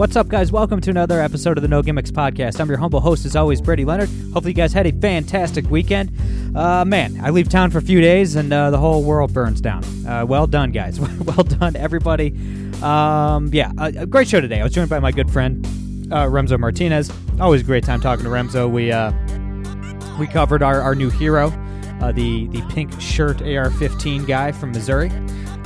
[0.00, 0.50] What's up, guys?
[0.50, 2.58] Welcome to another episode of the No Gimmicks Podcast.
[2.58, 4.08] I'm your humble host, as always, Brady Leonard.
[4.32, 6.10] Hopefully, you guys had a fantastic weekend.
[6.56, 9.60] Uh, man, I leave town for a few days and uh, the whole world burns
[9.60, 9.84] down.
[10.06, 10.98] Uh, well done, guys.
[11.20, 12.28] well done, everybody.
[12.82, 14.60] Um, yeah, a, a, great show today.
[14.60, 15.66] I was joined by my good friend
[16.10, 17.12] uh, Remso Martinez.
[17.38, 18.70] Always a great time talking to Remso.
[18.70, 19.12] We uh,
[20.18, 21.48] we covered our, our new hero,
[22.00, 25.12] uh, the the pink shirt AR-15 guy from Missouri.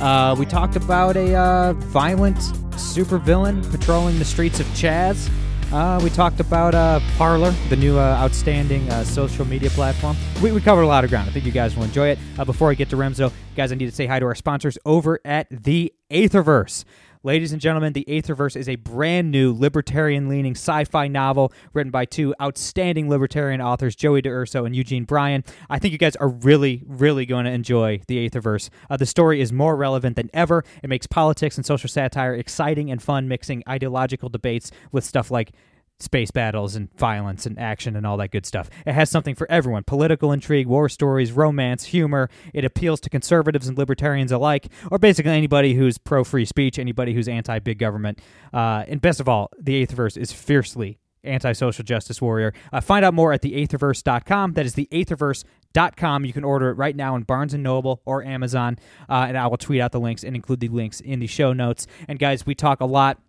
[0.01, 2.41] Uh, we talked about a violent
[2.75, 5.29] supervillain patrolling the streets of Chaz.
[5.71, 10.15] Uh, we talked about uh, Parler, the new uh, outstanding uh, social media platform.
[10.41, 11.27] We, we, covered a lot of ground.
[11.27, 12.19] I think you guys will enjoy it.
[12.37, 14.77] Uh, before I get to Remso, guys, I need to say hi to our sponsors
[14.85, 16.85] over at the Aetherverse.
[17.25, 21.89] Ladies and gentlemen, The Aetherverse is a brand new libertarian leaning sci fi novel written
[21.89, 25.43] by two outstanding libertarian authors, Joey DeUrso and Eugene Bryan.
[25.67, 28.69] I think you guys are really, really going to enjoy The Aetherverse.
[28.91, 30.63] Uh, the story is more relevant than ever.
[30.83, 35.51] It makes politics and social satire exciting and fun, mixing ideological debates with stuff like
[35.99, 38.69] space battles and violence and action and all that good stuff.
[38.85, 42.29] It has something for everyone political intrigue, war stories, romance, humor.
[42.53, 47.13] It appeals to conservatives and libertarians alike, or basically anybody who's pro free speech, anybody
[47.13, 48.19] who's anti big government.
[48.53, 52.53] Uh, and best of all, the Aetherverse is fiercely anti social justice warrior.
[52.71, 54.53] Uh, find out more at theaetherverse.com.
[54.53, 56.25] That is theaetherverse.com.
[56.25, 58.77] You can order it right now in Barnes and Noble or Amazon,
[59.09, 61.53] uh, and I will tweet out the links and include the links in the show
[61.53, 61.87] notes.
[62.07, 63.19] And guys, we talk a lot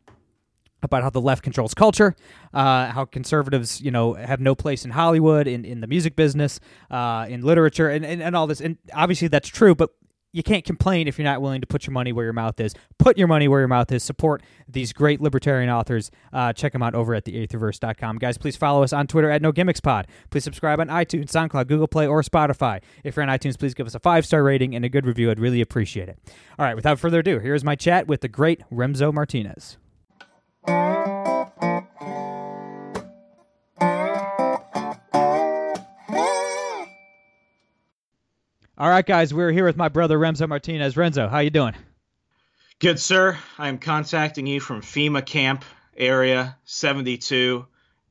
[0.83, 2.15] about how the left controls culture,
[2.55, 6.61] uh, how conservatives, you know, have no place in Hollywood, in, in the music business,
[6.91, 8.61] uh, in literature, and, and, and all this.
[8.61, 9.91] And obviously that's true, but
[10.37, 12.75] you can't complain if you're not willing to put your money where your mouth is.
[12.99, 14.03] Put your money where your mouth is.
[14.03, 16.11] Support these great libertarian authors.
[16.31, 18.19] Uh, check them out over at theaetherverse.com.
[18.19, 20.07] Guys, please follow us on Twitter at No Gimmicks Pod.
[20.29, 22.83] Please subscribe on iTunes, SoundCloud, Google Play, or Spotify.
[23.03, 25.31] If you're on iTunes, please give us a five star rating and a good review.
[25.31, 26.19] I'd really appreciate it.
[26.59, 29.79] All right, without further ado, here's my chat with the great Remso Martinez.
[38.79, 40.97] All right, guys, we're here with my brother Remso Martinez.
[40.97, 41.75] Remso, how you doing?
[42.79, 43.39] Good, sir.
[43.57, 45.65] I'm contacting you from FEMA camp
[45.97, 47.67] area 72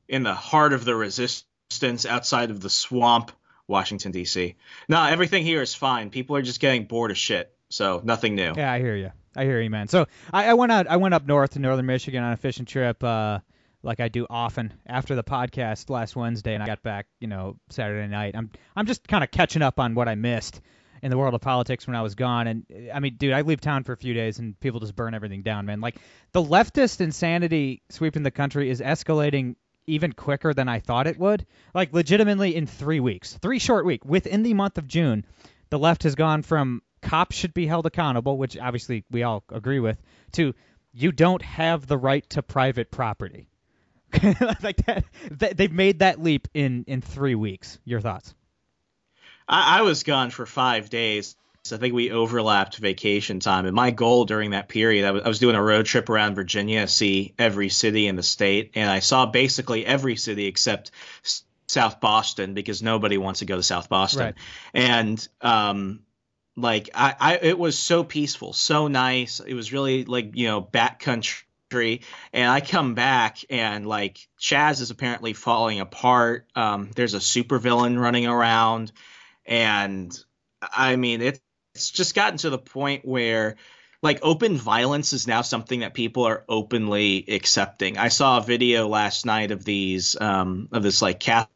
[0.08, 3.30] in the heart of the resistance outside of the swamp,
[3.68, 4.56] Washington D.C.
[4.88, 6.10] No, everything here is fine.
[6.10, 8.52] People are just getting bored of shit, so nothing new.
[8.56, 9.12] Yeah, I hear you.
[9.36, 9.88] I hear you, man.
[9.88, 10.86] So I, I went out.
[10.88, 13.04] I went up north to northern Michigan on a fishing trip.
[13.04, 13.40] Uh,
[13.82, 17.56] like I do often after the podcast last Wednesday, and I got back, you know,
[17.68, 18.34] Saturday night.
[18.34, 20.60] I'm I'm just kind of catching up on what I missed
[21.02, 22.46] in the world of politics when I was gone.
[22.46, 25.14] And I mean, dude, I leave town for a few days and people just burn
[25.14, 25.80] everything down, man.
[25.80, 25.96] Like
[26.32, 31.46] the leftist insanity sweeping the country is escalating even quicker than I thought it would.
[31.74, 35.24] Like legitimately in three weeks, three short week within the month of June,
[35.70, 39.80] the left has gone from cops should be held accountable, which obviously we all agree
[39.80, 40.00] with,
[40.32, 40.54] to
[40.92, 43.48] you don't have the right to private property.
[44.62, 47.78] like that, they've made that leap in in three weeks.
[47.84, 48.34] Your thoughts?
[49.48, 51.36] I, I was gone for five days.
[51.72, 55.28] I think we overlapped vacation time, and my goal during that period, I was, I
[55.28, 59.00] was doing a road trip around Virginia, see every city in the state, and I
[59.00, 60.92] saw basically every city except
[61.66, 64.26] South Boston because nobody wants to go to South Boston.
[64.26, 64.34] Right.
[64.74, 66.00] And um,
[66.56, 69.40] like I, I, it was so peaceful, so nice.
[69.40, 71.42] It was really like you know back country
[72.32, 76.46] and I come back and like Chaz is apparently falling apart.
[76.54, 78.92] Um, there's a supervillain running around,
[79.44, 80.16] and
[80.62, 81.40] I mean it,
[81.74, 83.56] it's just gotten to the point where
[84.02, 87.98] like open violence is now something that people are openly accepting.
[87.98, 91.50] I saw a video last night of these um, of this like Catholic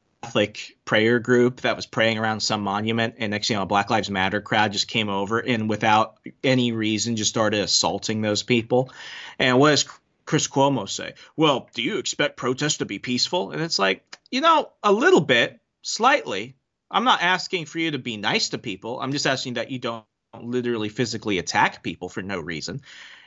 [0.84, 4.10] prayer group that was praying around some monument, and next you know, a Black Lives
[4.10, 8.92] Matter crowd just came over and without any reason just started assaulting those people.
[9.38, 9.86] And what does
[10.26, 11.14] Chris Cuomo say?
[11.36, 13.50] Well, do you expect protests to be peaceful?
[13.50, 16.56] And it's like, you know, a little bit, slightly.
[16.90, 19.00] I'm not asking for you to be nice to people.
[19.00, 20.04] I'm just asking that you don't
[20.38, 22.82] literally physically attack people for no reason.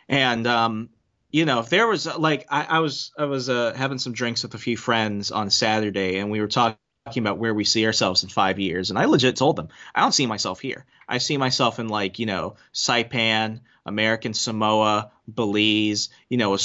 [0.08, 0.90] And um,
[1.32, 4.44] you know, if there was like I, I was I was uh, having some drinks
[4.44, 6.78] with a few friends on Saturday, and we were talking
[7.22, 10.14] about where we see ourselves in five years, and I legit told them I don't
[10.14, 10.86] see myself here.
[11.08, 16.60] I see myself in like you know Saipan, American Samoa, Belize, you know, a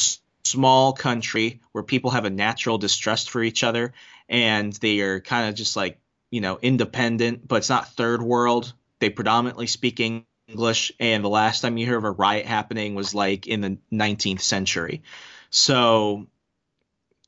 [0.49, 3.93] small country where people have a natural distrust for each other
[4.29, 6.01] and they are kind of just like
[6.31, 11.61] you know independent but it's not third world they predominantly speak english and the last
[11.61, 15.03] time you hear of a riot happening was like in the 19th century
[15.51, 16.27] so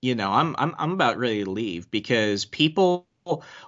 [0.00, 3.06] you know i'm i'm, I'm about ready to leave because people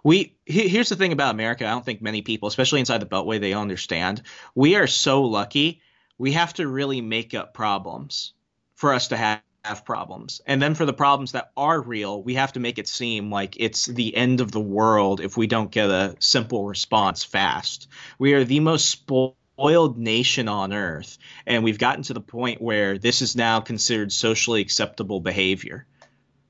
[0.03, 3.41] we here's the thing about america i don't think many people especially inside the beltway
[3.41, 4.23] they understand
[4.55, 5.81] we are so lucky
[6.19, 8.33] we have to really make up problems
[8.75, 10.41] for us to have, have problems.
[10.47, 13.57] And then for the problems that are real, we have to make it seem like
[13.59, 17.89] it's the end of the world if we don't get a simple response fast.
[18.19, 22.99] We are the most spoiled nation on earth, and we've gotten to the point where
[22.99, 25.87] this is now considered socially acceptable behavior.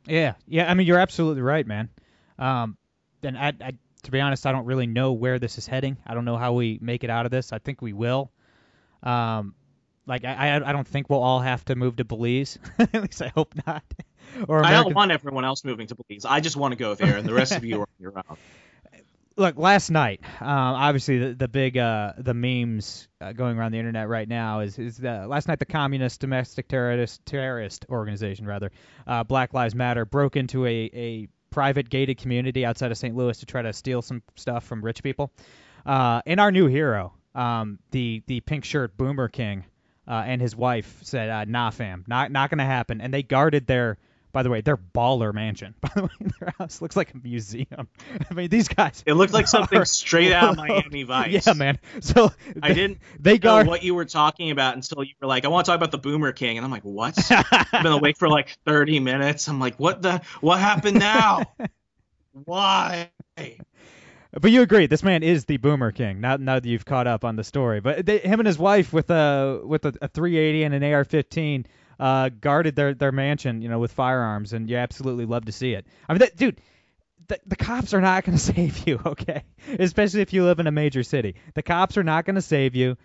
[0.07, 0.71] Yeah, yeah.
[0.71, 1.91] I mean, you're absolutely right, man.
[2.39, 2.77] Um,
[3.23, 3.73] and I, I,
[4.03, 5.97] to be honest, I don't really know where this is heading.
[6.07, 7.53] I don't know how we make it out of this.
[7.53, 8.31] I think we will.
[9.03, 9.55] Um,
[10.07, 12.59] like I, I don't think we'll all have to move to Belize.
[12.79, 13.85] At least I hope not.
[14.49, 14.81] or American...
[14.81, 16.25] I don't want everyone else moving to Belize.
[16.25, 18.37] I just want to go there, and the rest of you are on your own.
[19.37, 23.79] Look, last night, uh, obviously the, the big uh, the memes uh, going around the
[23.79, 28.71] internet right now is is the, last night the communist domestic terrorist terrorist organization rather
[29.07, 33.15] uh, Black Lives Matter broke into a, a private gated community outside of St.
[33.15, 35.31] Louis to try to steal some stuff from rich people.
[35.87, 39.65] Uh, and our new hero, um, the the pink shirt Boomer King,
[40.09, 43.67] uh, and his wife said, uh, "Nah, fam, not not gonna happen." And they guarded
[43.67, 43.99] their,
[44.32, 45.75] by the way, their baller mansion.
[45.81, 47.88] By the way, their house looks like a museum.
[48.31, 49.02] I mean, these guys.
[49.06, 51.46] It looked like something straight out of Miami Vice.
[51.46, 51.79] Yeah, man.
[52.00, 52.32] So
[52.62, 53.67] I didn't they guard...
[53.67, 55.99] what you were talking about until you were like, "I want to talk about the
[55.99, 59.49] Boomer King," and I'm like, "What?" I've been awake for like 30 minutes.
[59.49, 60.23] I'm like, "What the?
[60.40, 61.43] What happened now?
[62.32, 66.23] Why?" But you agree, this man is the Boomer King.
[66.23, 68.90] Now, now that you've caught up on the story, but they, him and his wife
[68.93, 71.67] with a with a, a 380 and an AR-15
[72.03, 75.73] uh, guarded their their mansion, you know, with firearms, and you absolutely love to see
[75.75, 75.87] it.
[76.09, 76.61] I mean, that, dude,
[77.29, 79.45] the, the cops are not going to save you, okay?
[79.79, 82.75] Especially if you live in a major city, the cops are not going to save
[82.75, 82.97] you.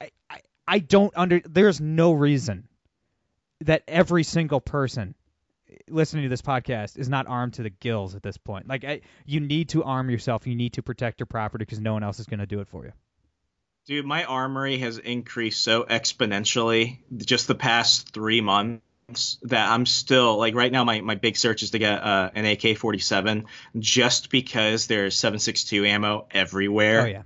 [0.00, 1.42] I, I I don't under.
[1.44, 2.66] There's no reason
[3.60, 5.14] that every single person
[5.90, 8.68] listening to this podcast is not armed to the gills at this point.
[8.68, 10.46] Like, I, you need to arm yourself.
[10.46, 12.68] You need to protect your property because no one else is going to do it
[12.68, 12.92] for you.
[13.88, 20.36] Dude, my armory has increased so exponentially just the past three months that I'm still
[20.36, 20.84] like right now.
[20.84, 23.46] My, my big search is to get uh, an AK-47
[23.78, 27.00] just because there's 7.62 ammo everywhere.
[27.00, 27.22] Oh yeah.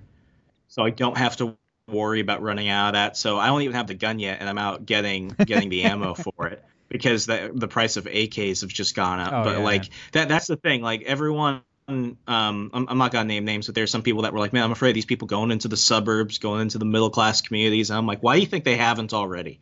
[0.69, 1.57] So I don't have to
[1.89, 3.17] worry about running out of that.
[3.17, 6.13] So I don't even have the gun yet, and I'm out getting getting the ammo
[6.13, 9.33] for it because the the price of AKs have just gone up.
[9.33, 10.81] Oh, but yeah, like that that's the thing.
[10.81, 14.39] Like everyone um, I'm, I'm, not gonna name names, but there's some people that were
[14.39, 17.41] like, man, I'm afraid these people going into the suburbs, going into the middle class
[17.41, 17.89] communities.
[17.89, 19.59] And I'm like, why do you think they haven't already?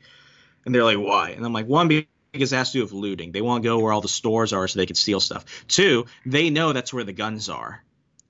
[0.66, 1.32] And they're like, why?
[1.32, 3.32] And I'm like, one, because it has to do with looting.
[3.32, 5.66] They want to go where all the stores are so they can steal stuff.
[5.68, 7.84] Two, they know that's where the guns are.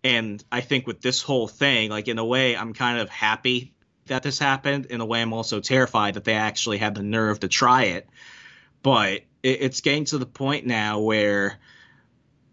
[0.03, 3.73] And I think with this whole thing, like in a way, I'm kind of happy
[4.07, 4.87] that this happened.
[4.87, 8.07] In a way, I'm also terrified that they actually had the nerve to try it
[8.83, 11.59] but it, it's getting to the point now where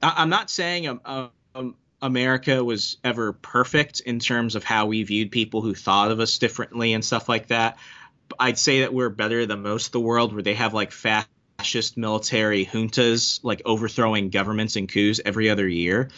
[0.03, 5.03] I, am not saying um, um, America was ever perfect in terms of how we
[5.03, 7.79] viewed people who thought of us differently and stuff like that.
[8.39, 11.97] I'd say that we're better than most of the world, where they have like fascist
[11.97, 16.11] military juntas like overthrowing governments and coups every other year.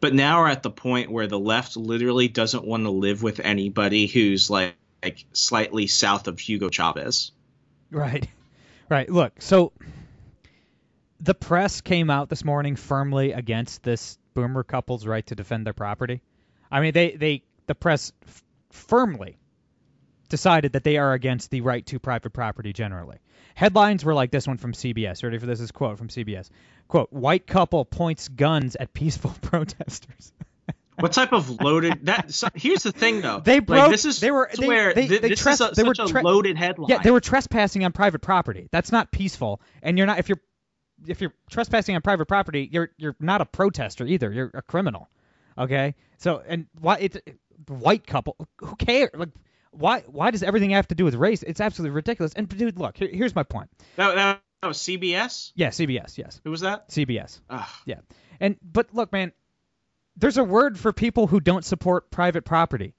[0.00, 3.40] But now we're at the point where the left literally doesn't want to live with
[3.40, 7.32] anybody who's like, like slightly south of Hugo Chavez.
[7.90, 8.28] Right.
[8.88, 9.08] Right.
[9.08, 9.72] Look, so
[11.20, 15.72] the press came out this morning firmly against this boomer couple's right to defend their
[15.72, 16.22] property.
[16.70, 19.38] I mean, they they the press f- firmly
[20.28, 23.18] decided that they are against the right to private property generally.
[23.54, 25.22] Headlines were like this one from CBS.
[25.22, 25.60] Ready for this?
[25.60, 26.50] Is quote from CBS.
[26.88, 30.32] Quote: White couple points guns at peaceful protesters.
[30.98, 32.06] What type of loaded?
[32.06, 33.40] That so, here's the thing though.
[33.44, 33.80] They broke.
[33.80, 35.92] Like, this is they were they, where they, they, this tres- is a, they were
[35.92, 36.88] tre- a loaded headline.
[36.88, 38.68] Yeah, they were trespassing on private property.
[38.72, 39.60] That's not peaceful.
[39.82, 40.40] And you're not if you're
[41.06, 44.32] if you're trespassing on private property, you're you're not a protester either.
[44.32, 45.08] You're a criminal.
[45.58, 45.94] Okay.
[46.18, 47.18] So and why it's
[47.68, 48.36] white couple?
[48.58, 49.10] Who cares?
[49.14, 49.30] Like
[49.70, 51.42] why why does everything have to do with race?
[51.42, 52.32] It's absolutely ridiculous.
[52.34, 53.70] And dude, look, here, here's my point.
[53.96, 55.52] That, that, that was CBS.
[55.54, 56.18] Yeah, CBS.
[56.18, 56.40] Yes.
[56.44, 56.88] Who was that?
[56.88, 57.40] CBS.
[57.50, 57.68] Ugh.
[57.84, 58.00] Yeah.
[58.40, 59.32] And but look, man,
[60.16, 62.94] there's a word for people who don't support private property.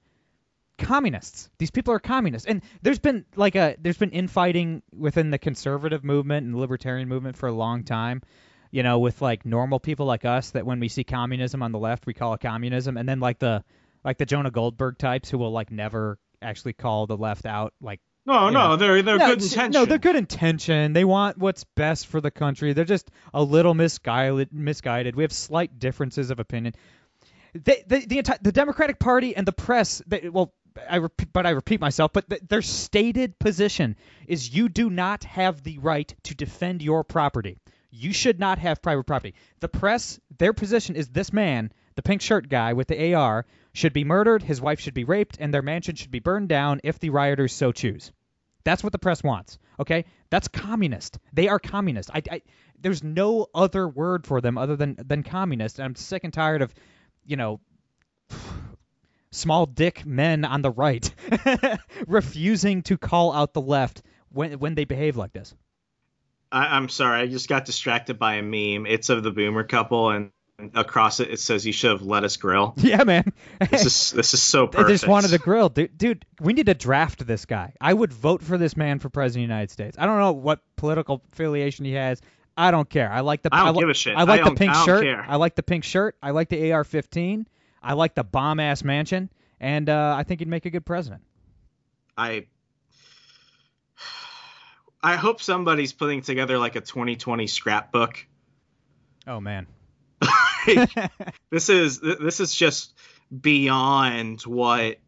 [0.78, 1.50] Communists.
[1.58, 2.46] These people are communists.
[2.46, 7.08] And there's been like a there's been infighting within the conservative movement and the libertarian
[7.08, 8.22] movement for a long time.
[8.70, 11.78] You know, with like normal people like us that when we see communism on the
[11.78, 13.64] left, we call it communism, and then like the
[14.04, 18.00] like the Jonah Goldberg types who will like never actually call the left out like
[18.26, 19.70] No, no, they're they're no, good intention.
[19.72, 20.92] No, they're good intention.
[20.92, 22.74] They want what's best for the country.
[22.74, 24.52] They're just a little misguided.
[24.52, 25.16] Misguided.
[25.16, 26.74] We have slight differences of opinion.
[27.54, 30.02] They, the the the Democratic Party and the press.
[30.06, 30.52] They, well,
[30.88, 31.00] I
[31.32, 32.12] but I repeat myself.
[32.12, 37.04] But th- their stated position is you do not have the right to defend your
[37.04, 37.58] property.
[37.90, 39.34] You should not have private property.
[39.60, 43.92] The press, their position is this man, the pink shirt guy with the AR, should
[43.92, 44.42] be murdered.
[44.42, 47.52] His wife should be raped, and their mansion should be burned down if the rioters
[47.52, 48.12] so choose.
[48.64, 49.58] That's what the press wants.
[49.80, 51.18] Okay, that's communist.
[51.32, 52.10] They are communist.
[52.12, 52.42] I, I
[52.80, 55.78] there's no other word for them other than than communist.
[55.78, 56.74] And I'm sick and tired of,
[57.24, 57.60] you know,
[59.30, 61.10] small dick men on the right
[62.06, 65.54] refusing to call out the left when when they behave like this.
[66.50, 68.86] I, I'm sorry, I just got distracted by a meme.
[68.86, 70.30] It's of the boomer couple, and
[70.74, 73.32] across it it says, "You should have let us grill." Yeah, man.
[73.70, 74.88] This is this is so perfect.
[74.90, 75.96] just wanted to grill, dude.
[75.98, 77.74] Dude, we need to draft this guy.
[77.80, 79.96] I would vote for this man for president of the United States.
[79.98, 82.22] I don't know what political affiliation he has.
[82.56, 83.12] I don't care.
[83.12, 83.50] I like the.
[83.52, 84.16] I don't li- give a shit.
[84.16, 85.04] I like I the pink I don't shirt.
[85.04, 85.24] care.
[85.28, 86.16] I like the pink shirt.
[86.22, 87.44] I like the AR-15.
[87.82, 89.30] I like the bomb-ass mansion,
[89.60, 91.22] and uh, I think he'd make a good president.
[92.16, 92.46] I
[95.02, 98.26] I hope somebody's putting together like a 2020 scrapbook.
[99.26, 99.66] Oh man.
[101.50, 102.92] This is this is just
[103.40, 104.98] beyond what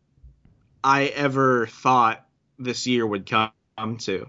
[0.82, 2.24] I ever thought
[2.58, 3.52] this year would come
[3.98, 4.28] to.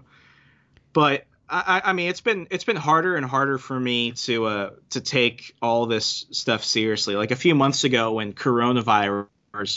[0.92, 4.70] But I, I mean, it's been it's been harder and harder for me to uh,
[4.90, 7.14] to take all this stuff seriously.
[7.14, 9.26] Like a few months ago, when coronavirus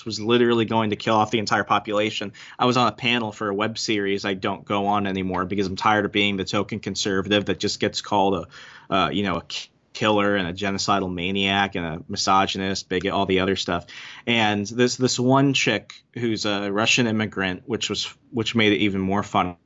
[0.05, 3.49] was literally going to kill off the entire population, I was on a panel for
[3.49, 6.79] a web series I don't go on anymore because I'm tired of being the token
[6.79, 8.47] conservative that just gets called
[8.89, 9.43] a uh, you know a
[9.91, 13.85] killer and a genocidal maniac and a misogynist, bigot, all the other stuff.
[14.25, 19.01] And this this one chick who's a Russian immigrant, which was which made it even
[19.01, 19.57] more funny.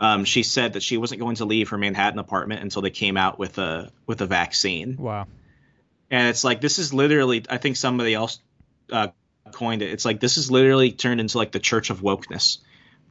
[0.00, 3.16] Um, she said that she wasn't going to leave her Manhattan apartment until they came
[3.16, 4.96] out with a with a vaccine.
[4.96, 5.26] Wow.
[6.10, 8.40] And it's like this is literally I think somebody else
[8.90, 9.08] uh,
[9.52, 9.90] coined it.
[9.90, 12.58] It's like this is literally turned into like the church of wokeness.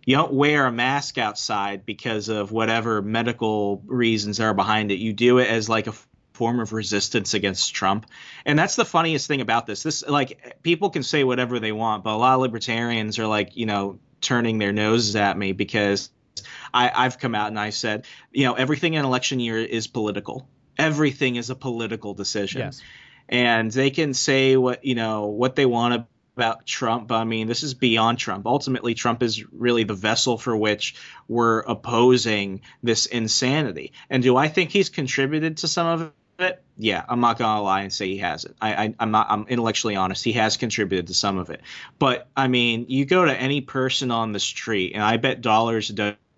[0.06, 5.00] You don't wear a mask outside because of whatever medical reasons are behind it.
[5.00, 5.94] You do it as like a
[6.34, 8.08] form of resistance against Trump.
[8.46, 9.84] And that's the funniest thing about this.
[9.84, 13.56] This like people can say whatever they want, but a lot of libertarians are like,
[13.56, 16.10] you know, turning their noses at me because
[16.74, 20.48] I, I've come out and I said, you know, everything in election year is political.
[20.78, 22.62] Everything is a political decision.
[22.62, 22.82] Yes.
[23.30, 27.08] And they can say what you know what they want about Trump.
[27.08, 28.46] But I mean, this is beyond Trump.
[28.46, 30.96] Ultimately, Trump is really the vessel for which
[31.28, 33.94] we're opposing this insanity.
[34.10, 36.02] And do I think he's contributed to some of
[36.40, 36.64] it?
[36.78, 38.56] Yeah, I'm not gonna lie and say he hasn't.
[38.60, 39.28] I, I I'm not.
[39.30, 40.24] I'm intellectually honest.
[40.24, 41.62] He has contributed to some of it.
[42.00, 45.90] But I mean, you go to any person on the street, and I bet dollars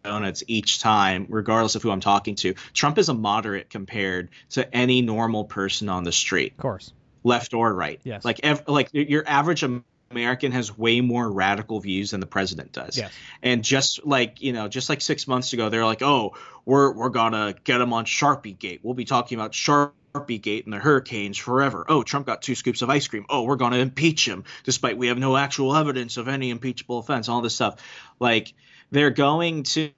[0.06, 2.54] donuts each time, regardless of who I'm talking to.
[2.74, 6.94] Trump is a moderate compared to any normal person on the street Of course.
[7.24, 8.00] left or right.
[8.04, 8.24] Yes.
[8.24, 9.64] Like ev- like your average
[10.12, 12.98] American has way more radical views than the president does.
[12.98, 13.12] Yes.
[13.42, 17.10] And just like you know, just like six months ago, they're like, oh, we're we're
[17.10, 18.80] gonna get him on Sharpie Gate.
[18.84, 21.86] We'll be talking about Sharpie Gate and the hurricanes forever.
[21.90, 23.26] Oh, Trump got two scoops of ice cream.
[23.30, 27.28] Oh, we're gonna impeach him, despite we have no actual evidence of any impeachable offense.
[27.28, 27.82] All this stuff,
[28.20, 28.54] like
[28.96, 29.92] they're going to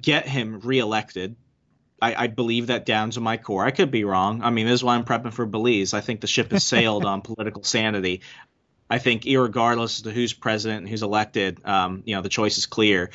[0.00, 1.36] get him reelected
[2.00, 3.64] I, I believe that down to my core.
[3.64, 4.42] I could be wrong.
[4.42, 5.94] I mean, this is why I'm prepping for Belize.
[5.94, 8.22] I think the ship has sailed on political sanity.
[8.90, 12.66] I think, irregardless of who's president and who's elected, um, you know, the choice is
[12.66, 13.10] clear.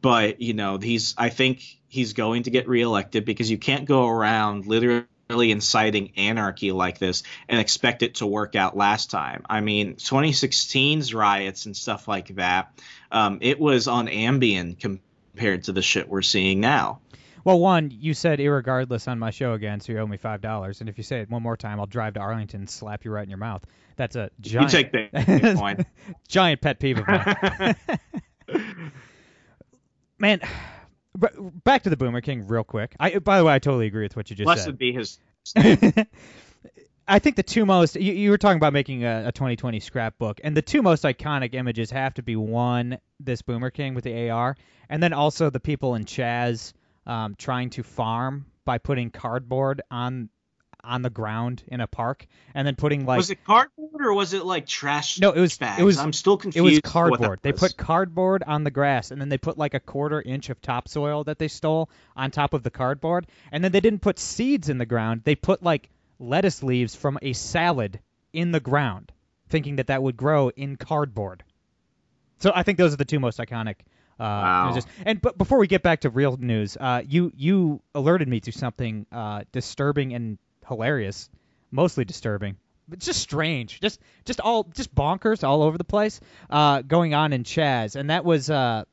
[0.00, 1.14] But you know, he's.
[1.18, 6.72] I think he's going to get reelected because you can't go around literally inciting anarchy
[6.72, 9.44] like this and expect it to work out last time.
[9.48, 12.80] I mean, 2016's riots and stuff like that.
[13.12, 17.00] Um, it was on Ambien compared to the shit we're seeing now.
[17.44, 20.80] Well, one, you said irregardless on my show again, so you owe me five dollars.
[20.80, 23.10] And if you say it one more time, I'll drive to Arlington and slap you
[23.10, 23.64] right in your mouth.
[23.96, 25.86] That's a giant, You take point.
[26.28, 27.76] giant pet peeve of mine.
[30.18, 30.40] Man,
[31.64, 32.94] back to the Boomer King real quick.
[32.98, 34.78] I, by the way, I totally agree with what you just Blessed said.
[34.78, 35.18] be his.
[37.10, 40.40] I think the two most you, you were talking about making a, a 2020 scrapbook,
[40.44, 44.28] and the two most iconic images have to be one, this Boomer King with the
[44.28, 44.56] AR,
[44.90, 46.74] and then also the people in Chaz
[47.06, 50.28] um, trying to farm by putting cardboard on
[50.84, 54.32] on the ground in a park, and then putting like was it cardboard or was
[54.32, 55.18] it like trash?
[55.20, 55.80] no, it was bags?
[55.80, 56.58] it was I'm still confused.
[56.58, 57.40] it was cardboard.
[57.42, 57.60] They was.
[57.60, 61.24] put cardboard on the grass, and then they put like a quarter inch of topsoil
[61.24, 64.78] that they stole on top of the cardboard, and then they didn't put seeds in
[64.78, 65.22] the ground.
[65.24, 68.00] They put like lettuce leaves from a salad
[68.32, 69.12] in the ground,
[69.48, 71.42] thinking that that would grow in cardboard.
[72.40, 73.76] So I think those are the two most iconic
[74.20, 74.72] Uh, Wow.
[74.74, 78.40] just- and but before we get back to real news, uh, you you alerted me
[78.40, 81.30] to something uh, disturbing and hilarious,
[81.70, 82.56] mostly disturbing,
[82.88, 86.20] but just strange, just just all just bonkers all over the place,
[86.50, 88.84] uh, going on in Chaz, and that was uh,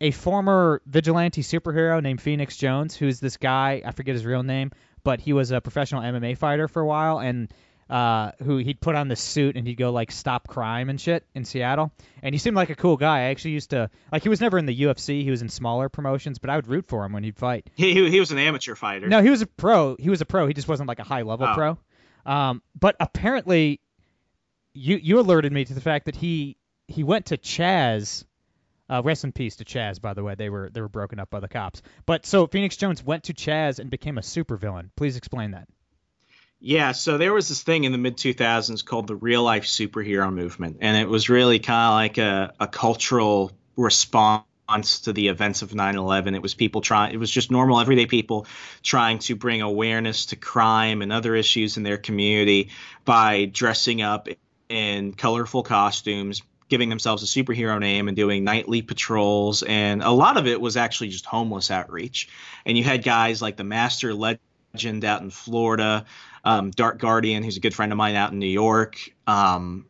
[0.00, 4.72] a former vigilante superhero named Phoenix Jones, who's this guy I forget his real name,
[5.04, 7.52] but he was a professional MMA fighter for a while, and
[7.90, 11.26] uh, who he'd put on the suit and he'd go like stop crime and shit
[11.34, 11.90] in Seattle.
[12.22, 13.18] And he seemed like a cool guy.
[13.18, 15.24] I actually used to like he was never in the UFC.
[15.24, 17.68] He was in smaller promotions, but I would root for him when he'd fight.
[17.74, 19.08] He, he, he was an amateur fighter.
[19.08, 19.96] No, he was a pro.
[19.98, 20.46] He was a pro.
[20.46, 21.54] He just wasn't like a high level Oh.
[21.54, 21.78] pro.
[22.32, 23.80] Um, but apparently,
[24.72, 26.56] you you alerted me to the fact that he
[26.86, 28.24] he went to Chaz.
[28.88, 30.34] Uh, rest in peace to Chaz, by the way.
[30.34, 31.80] They were they were broken up by the cops.
[32.06, 34.90] But so Phoenix Jones went to Chaz and became a supervillain.
[34.96, 35.68] Please explain that.
[36.62, 40.32] Yeah, so there was this thing in the mid 2000s called the real life superhero
[40.32, 44.44] movement, and it was really kind of like a, a cultural response
[45.04, 46.34] to the events of 9/11.
[46.34, 48.46] It was people trying, it was just normal everyday people
[48.82, 52.70] trying to bring awareness to crime and other issues in their community
[53.06, 54.28] by dressing up
[54.68, 60.36] in colorful costumes, giving themselves a superhero name and doing nightly patrols and a lot
[60.36, 62.28] of it was actually just homeless outreach.
[62.66, 66.04] And you had guys like the Master Legend out in Florida,
[66.44, 68.98] um, Dark Guardian, who's a good friend of mine out in New York.
[69.26, 69.86] Um,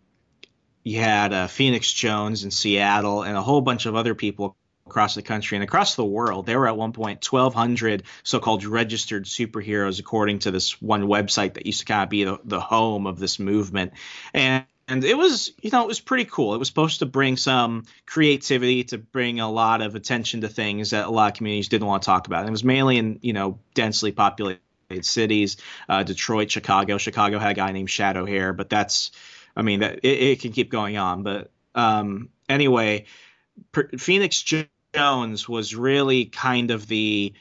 [0.83, 5.15] you had uh, Phoenix Jones in Seattle, and a whole bunch of other people across
[5.15, 6.47] the country and across the world.
[6.47, 11.67] There were at one point 1,200 so-called registered superheroes, according to this one website that
[11.67, 13.93] used to kind of be the, the home of this movement.
[14.35, 16.53] And and it was, you know, it was pretty cool.
[16.53, 20.91] It was supposed to bring some creativity, to bring a lot of attention to things
[20.91, 22.41] that a lot of communities didn't want to talk about.
[22.41, 24.61] And it was mainly in, you know, densely populated
[25.03, 25.57] cities,
[25.89, 26.99] uh, Detroit, Chicago.
[26.99, 29.13] Chicago had a guy named Shadow Hair, but that's,
[29.57, 31.23] I mean, that it, it can keep going on.
[31.23, 33.07] But um, anyway,
[33.73, 34.45] per, Phoenix
[34.95, 37.33] Jones was really kind of the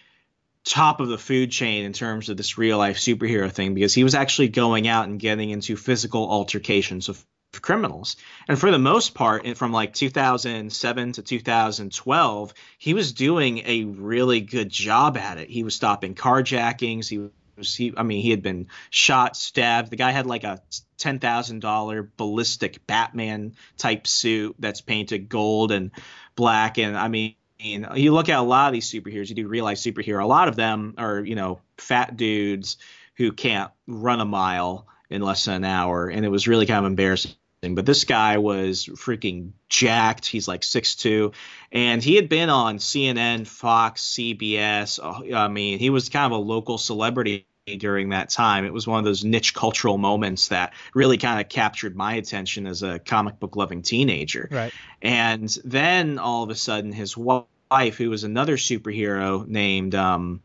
[0.64, 4.04] top of the food chain in terms of this real life superhero thing because he
[4.04, 7.26] was actually going out and getting into physical altercations of
[7.62, 8.16] criminals.
[8.48, 14.42] And for the most part, from like 2007 to 2012, he was doing a really
[14.42, 15.50] good job at it.
[15.50, 17.08] He was stopping carjackings.
[17.08, 19.92] He was, he, I mean, he had been shot, stabbed.
[19.92, 20.62] The guy had like a
[20.98, 25.92] $10,000 ballistic Batman type suit that's painted gold and
[26.36, 26.80] black.
[26.80, 30.24] And I mean, you look at a lot of these superheroes, you do realize superhero,
[30.24, 32.78] a lot of them are, you know, fat dudes
[33.16, 36.08] who can't run a mile in less than an hour.
[36.08, 37.36] And it was really kind of embarrassing.
[37.62, 40.26] But this guy was freaking jacked.
[40.26, 41.34] He's like 6'2.
[41.74, 44.98] And he had been on CNN, Fox, CBS.
[45.04, 47.46] Oh, I mean, he was kind of a local celebrity
[47.78, 48.66] during that time.
[48.66, 52.68] It was one of those niche cultural moments that really kind of captured my attention
[52.68, 54.48] as a comic book loving teenager.
[54.52, 54.74] Right.
[55.02, 60.42] And then all of a sudden, his wife, who was another superhero named um,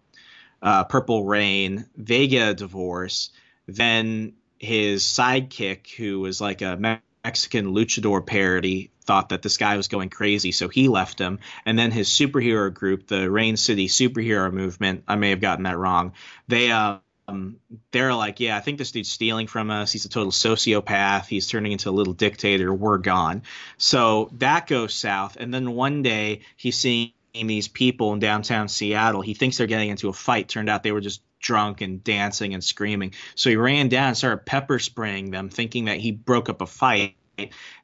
[0.63, 3.31] uh, Purple Reign, they get a divorce.
[3.67, 9.89] Then his sidekick, who was like a Mexican luchador parody, thought that this guy was
[9.89, 11.39] going crazy, so he left him.
[11.67, 15.77] And then his superhero group, the Rain City Superhero Movement, I may have gotten that
[15.77, 16.13] wrong.
[16.49, 17.57] They uh, um,
[17.91, 19.93] they're like, yeah, I think this dude's stealing from us.
[19.93, 21.27] He's a total sociopath.
[21.27, 22.73] He's turning into a little dictator.
[22.73, 23.43] We're gone.
[23.79, 25.37] So that goes south.
[25.37, 29.23] And then one day he's seeing these people in downtown Seattle.
[29.23, 30.49] He thinks they're getting into a fight.
[30.49, 33.15] Turned out they were just drunk and dancing and screaming.
[33.35, 36.67] So he ran down and started pepper spraying them, thinking that he broke up a
[36.67, 37.17] fight.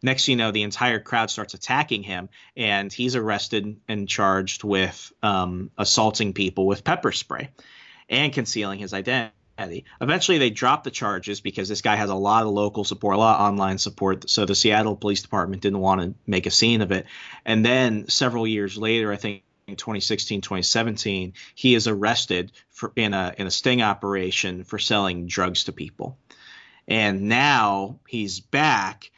[0.01, 5.13] Next, you know, the entire crowd starts attacking him, and he's arrested and charged with
[5.25, 7.51] um, assaulting people with pepper spray
[8.11, 9.85] and concealing his identity.
[10.01, 13.19] Eventually, they dropped the charges because this guy has a lot of local support, a
[13.19, 14.29] lot of online support.
[14.29, 17.07] So the Seattle Police Department didn't want to make a scene of it.
[17.45, 23.15] And then several years later, I think in 2016, 2017, he is arrested for in
[23.15, 26.19] a in a sting operation for selling drugs to people.
[26.89, 29.11] And now he's back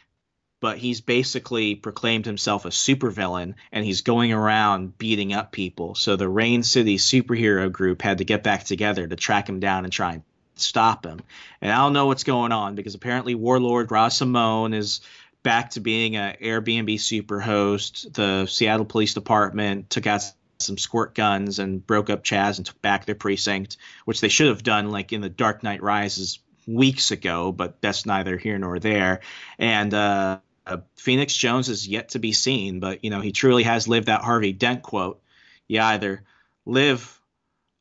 [0.63, 5.97] but he's basically proclaimed himself a supervillain and he's going around beating up people.
[5.97, 9.83] So the Rain City superhero group had to get back together to track him down
[9.83, 10.23] and try and
[10.55, 11.21] stop him.
[11.61, 15.01] And I don't know what's going on because apparently Warlord Raz Simone is
[15.43, 18.13] back to being an Airbnb superhost.
[18.13, 20.23] The Seattle Police Department took out
[20.61, 24.47] some squirt guns and broke up Chaz and took back their precinct, which they should
[24.47, 28.79] have done like in the Dark Knight Rises weeks ago, but that's neither here nor
[28.79, 29.23] there.
[29.59, 33.63] And uh, uh, Phoenix Jones is yet to be seen, but you know he truly
[33.65, 35.21] has lived that Harvey Dent quote.
[35.69, 36.23] You either
[36.67, 37.21] live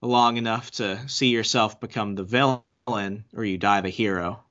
[0.01, 4.43] long enough to see yourself become the villain, or you die the hero.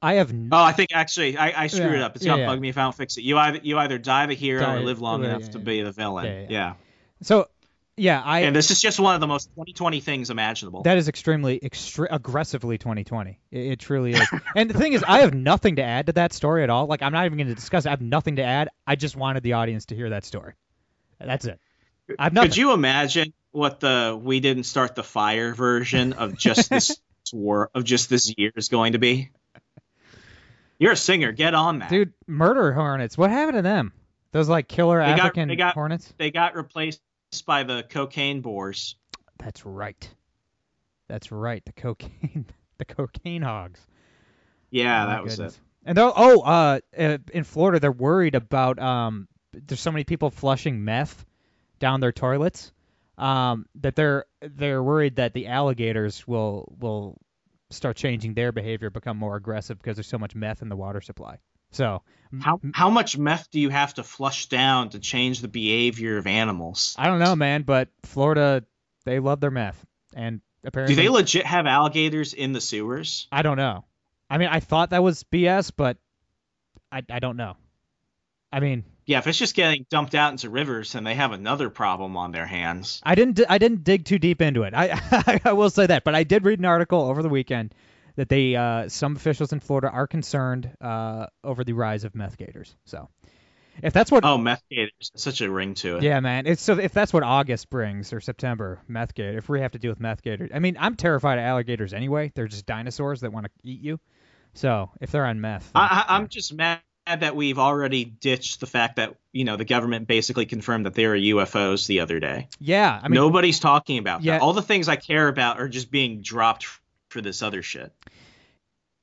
[0.00, 2.14] I have n- Oh, I think actually I, I screwed it up.
[2.14, 2.48] It's yeah, gonna yeah.
[2.48, 3.22] bug me if I don't fix it.
[3.22, 5.58] You either you either die the hero Die- or live long yeah, enough yeah, to
[5.58, 5.64] yeah.
[5.64, 6.26] be the villain.
[6.26, 6.46] Yeah, yeah.
[6.48, 6.74] yeah.
[7.22, 7.48] so
[7.98, 10.82] yeah, I And this is just one of the most 2020 things imaginable.
[10.82, 13.38] That is extremely, extre- aggressively 2020.
[13.50, 14.28] It, it truly is.
[14.56, 16.86] and the thing is, I have nothing to add to that story at all.
[16.86, 17.88] Like, I'm not even going to discuss it.
[17.88, 18.68] I have nothing to add.
[18.86, 20.54] I just wanted the audience to hear that story.
[21.20, 21.60] That's it.
[22.18, 22.50] I have nothing.
[22.50, 26.98] Could you imagine what the we didn't start the fire version of just this
[27.32, 29.30] war of just this year is going to be?
[30.78, 31.32] You're a singer.
[31.32, 31.90] Get on that.
[31.90, 33.18] Dude, murder hornets.
[33.18, 33.92] What happened to them?
[34.30, 36.12] Those like killer They got- African they got- hornets.
[36.18, 37.00] They got replaced
[37.46, 38.96] by the cocaine boars.
[39.38, 40.08] That's right.
[41.08, 41.64] That's right.
[41.64, 42.46] The cocaine,
[42.78, 43.86] the cocaine hogs.
[44.70, 45.54] Yeah, Oh, that was goodness.
[45.54, 45.60] it.
[45.84, 50.84] And oh, uh, uh, in Florida, they're worried about um, there's so many people flushing
[50.84, 51.24] meth
[51.78, 52.72] down their toilets,
[53.16, 57.16] um, that they're they're worried that the alligators will will
[57.70, 61.00] start changing their behavior, become more aggressive because there's so much meth in the water
[61.00, 61.38] supply.
[61.70, 62.02] So
[62.40, 66.26] How how much meth do you have to flush down to change the behavior of
[66.26, 66.94] animals?
[66.98, 68.64] I don't know, man, but Florida,
[69.04, 73.28] they love their meth, and apparently Do they legit have alligators in the sewers?
[73.32, 73.84] I don't know.
[74.30, 75.96] I mean, I thought that was BS, but
[76.92, 77.56] I I don't know.
[78.52, 81.68] I mean, Yeah, if it's just getting dumped out into rivers, then they have another
[81.70, 83.00] problem on their hands.
[83.02, 84.74] I didn't I didn't dig too deep into it.
[84.74, 87.74] I I will say that, but I did read an article over the weekend
[88.18, 92.36] that they uh, some officials in Florida are concerned uh, over the rise of meth
[92.36, 92.74] gators.
[92.84, 93.08] So
[93.80, 96.02] if that's what Oh, meth gators, such a ring to it.
[96.02, 99.38] yeah, man, it's so if that's what August brings or September, meth gator.
[99.38, 102.32] If we have to deal with meth gators, I mean, I'm terrified of alligators anyway.
[102.34, 104.00] They're just dinosaurs that want to eat you.
[104.54, 108.66] So if they're on meth, then- I, I'm just mad that we've already ditched the
[108.66, 112.48] fact that you know the government basically confirmed that there were UFOs the other day.
[112.58, 114.32] yeah, I mean, Nobody's talking about Yeah.
[114.32, 114.42] that.
[114.42, 116.66] All the things I care about are just being dropped
[117.08, 117.92] for this other shit.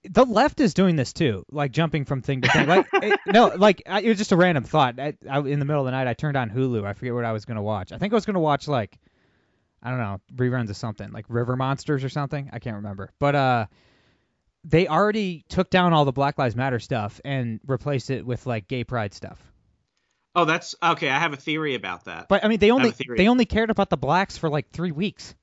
[0.10, 2.68] the left is doing this too, like jumping from thing to thing.
[2.68, 5.00] Like it, no, like I, it was just a random thought.
[5.00, 6.86] I, I, in the middle of the night, I turned on Hulu.
[6.86, 7.92] I forget what I was gonna watch.
[7.92, 8.98] I think I was gonna watch like
[9.82, 12.50] I don't know reruns of something like River Monsters or something.
[12.54, 13.12] I can't remember.
[13.20, 13.66] But uh,
[14.64, 18.68] they already took down all the Black Lives Matter stuff and replaced it with like
[18.68, 19.40] gay pride stuff.
[20.36, 21.10] Oh, that's okay.
[21.10, 22.28] I have a theory about that.
[22.28, 25.34] But I mean, they only they only cared about the blacks for like three weeks.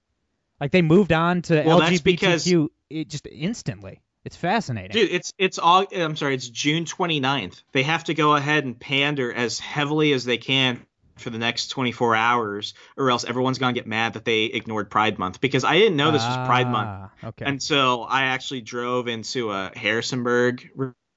[0.63, 2.47] Like they moved on to Well, LGBTQ because-
[2.89, 4.01] it just instantly.
[4.25, 4.93] It's fascinating.
[4.93, 7.65] Dude, it's it's all I'm sorry, it's June 29th.
[7.73, 10.81] They have to go ahead and pander as heavily as they can
[11.17, 14.89] for the next 24 hours or else everyone's going to get mad that they ignored
[14.89, 17.45] Pride month because I didn't know this was Pride month Ah, Okay.
[17.45, 20.71] until I actually drove into uh, Harrisonburg,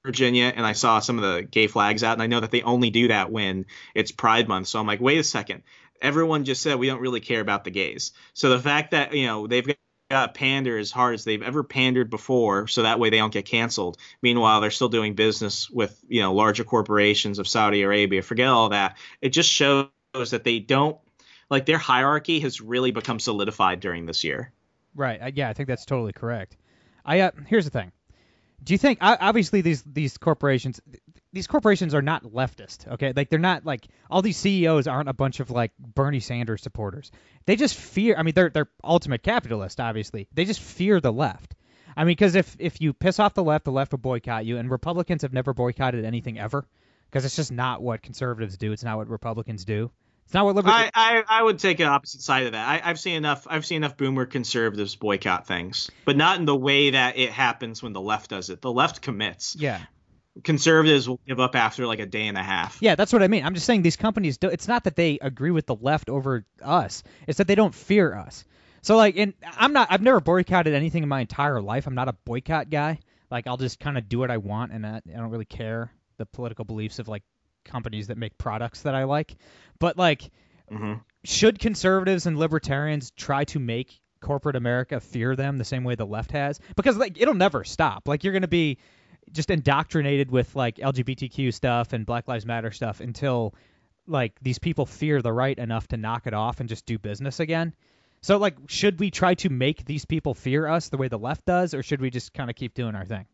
[0.04, 2.62] Virginia, and I saw some of the gay flags out, and I know that they
[2.62, 4.66] only do that when it's Pride Month.
[4.68, 5.62] So I'm like, wait a second.
[6.00, 8.12] Everyone just said we don't really care about the gays.
[8.34, 9.76] So the fact that you know they've
[10.10, 13.44] got pander as hard as they've ever pandered before, so that way they don't get
[13.44, 13.96] canceled.
[14.22, 18.22] Meanwhile, they're still doing business with you know larger corporations of Saudi Arabia.
[18.22, 18.96] Forget all that.
[19.20, 20.98] It just shows that they don't
[21.50, 24.52] like their hierarchy has really become solidified during this year.
[24.94, 25.34] Right.
[25.34, 26.56] Yeah, I think that's totally correct.
[27.04, 27.92] I uh, here's the thing.
[28.64, 30.80] Do you think obviously these these corporations
[31.36, 33.12] these corporations are not leftist, okay?
[33.14, 37.12] Like they're not like all these CEOs aren't a bunch of like Bernie Sanders supporters.
[37.44, 40.28] They just fear I mean they're they're ultimate capitalist obviously.
[40.32, 41.54] They just fear the left.
[41.94, 44.56] I mean cuz if if you piss off the left, the left will boycott you
[44.56, 46.66] and Republicans have never boycotted anything ever
[47.10, 48.72] because it's just not what conservatives do.
[48.72, 49.90] It's not what Republicans do.
[50.24, 52.66] It's not what liberal I, I, I would take an opposite side of that.
[52.66, 53.46] I, I've seen enough.
[53.48, 57.80] I've seen enough boomer conservatives boycott things, but not in the way that it happens
[57.80, 58.60] when the left does it.
[58.60, 59.54] The left commits.
[59.56, 59.80] Yeah.
[60.44, 62.78] Conservatives will give up after like a day and a half.
[62.80, 63.44] Yeah, that's what I mean.
[63.44, 66.44] I'm just saying these companies do it's not that they agree with the left over
[66.62, 67.02] us.
[67.26, 68.44] It's that they don't fear us.
[68.82, 71.86] So like and I'm not I've never boycotted anything in my entire life.
[71.86, 73.00] I'm not a boycott guy.
[73.30, 75.90] Like I'll just kind of do what I want and I, I don't really care
[76.18, 77.22] the political beliefs of like
[77.64, 79.36] companies that make products that I like.
[79.78, 80.30] But like
[80.70, 81.00] Mhm.
[81.24, 86.06] should conservatives and libertarians try to make corporate America fear them the same way the
[86.06, 86.60] left has?
[86.76, 88.06] Because like it'll never stop.
[88.08, 88.78] Like you're going to be
[89.32, 93.54] just indoctrinated with like LGBTQ stuff and Black Lives Matter stuff until
[94.06, 97.40] like these people fear the right enough to knock it off and just do business
[97.40, 97.74] again.
[98.22, 101.44] So like should we try to make these people fear us the way the left
[101.44, 103.26] does or should we just kind of keep doing our thing?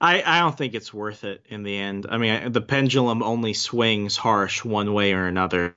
[0.00, 2.06] I, I don't think it's worth it in the end.
[2.08, 5.76] I mean, the pendulum only swings harsh one way or another,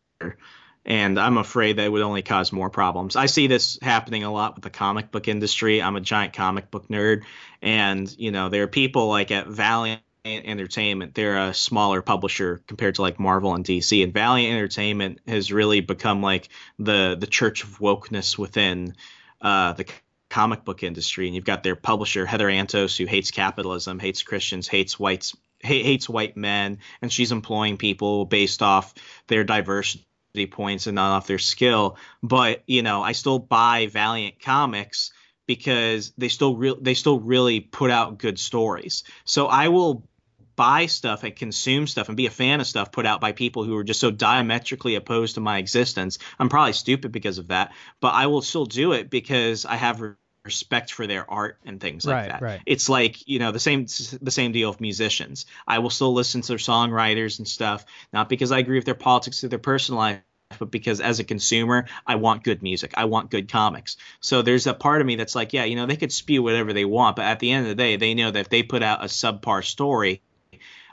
[0.87, 3.17] and I'm afraid that it would only cause more problems.
[3.17, 5.81] I see this happening a lot with the comic book industry.
[5.81, 7.23] I'm a giant comic book nerd,
[7.61, 11.13] and you know there are people like at Valiant Entertainment.
[11.13, 15.81] They're a smaller publisher compared to like Marvel and DC, and Valiant Entertainment has really
[15.81, 16.47] become like
[16.79, 18.95] the the church of wokeness within
[19.41, 19.85] uh, the
[20.29, 24.69] comic book industry, and you've got their publisher Heather Antos, who hates capitalism, hates Christians,
[24.69, 28.93] hates whites, hates white men, and she's employing people based off
[29.27, 30.07] their diversity
[30.51, 31.97] points and not off their skill.
[32.21, 35.11] But you know, I still buy Valiant comics
[35.47, 39.03] because they still real they still really put out good stories.
[39.25, 40.07] So I will
[40.55, 43.63] buy stuff and consume stuff and be a fan of stuff put out by people
[43.63, 46.17] who are just so diametrically opposed to my existence.
[46.39, 50.01] I'm probably stupid because of that, but I will still do it because I have
[50.47, 52.41] respect for their art and things like Right, that.
[52.41, 52.61] right.
[52.65, 53.85] It's like, you know, the same
[54.21, 55.45] the same deal with musicians.
[55.67, 58.95] I will still listen to their songwriters and stuff, not because I agree with their
[58.95, 60.21] politics or their personal life,
[60.59, 62.93] but because as a consumer, I want good music.
[62.95, 63.97] I want good comics.
[64.21, 66.73] So there's a part of me that's like, yeah, you know, they could spew whatever
[66.73, 68.83] they want, but at the end of the day, they know that if they put
[68.83, 70.21] out a subpar story,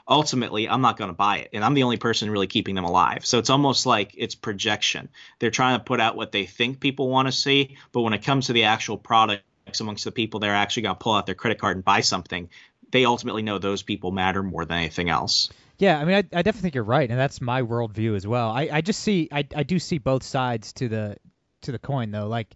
[0.07, 1.49] ultimately I'm not going to buy it.
[1.53, 3.25] And I'm the only person really keeping them alive.
[3.25, 5.09] So it's almost like it's projection.
[5.39, 8.23] They're trying to put out what they think people want to see, but when it
[8.23, 9.43] comes to the actual products
[9.79, 12.01] amongst the people that are actually going to pull out their credit card and buy
[12.01, 12.49] something,
[12.91, 15.49] they ultimately know those people matter more than anything else.
[15.77, 18.49] Yeah, I mean, I, I definitely think you're right, and that's my worldview as well.
[18.49, 21.17] I, I just see, I, I do see both sides to the
[21.63, 22.27] to the coin though.
[22.27, 22.53] Like,